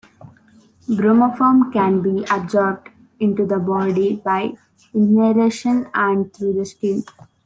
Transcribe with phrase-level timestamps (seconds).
[0.89, 4.53] Bromoform can be absorbed into the body by
[4.95, 7.03] inhalation and through the skin.